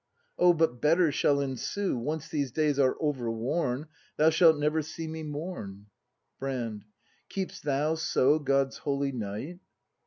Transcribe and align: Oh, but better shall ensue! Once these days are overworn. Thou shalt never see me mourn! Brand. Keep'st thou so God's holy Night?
Oh, 0.39 0.51
but 0.53 0.81
better 0.81 1.11
shall 1.11 1.39
ensue! 1.39 1.95
Once 1.95 2.27
these 2.27 2.51
days 2.51 2.79
are 2.79 2.97
overworn. 2.99 3.85
Thou 4.17 4.31
shalt 4.31 4.57
never 4.57 4.81
see 4.81 5.07
me 5.07 5.21
mourn! 5.21 5.85
Brand. 6.39 6.85
Keep'st 7.29 7.65
thou 7.65 7.93
so 7.93 8.39
God's 8.39 8.79
holy 8.79 9.11
Night? 9.11 9.59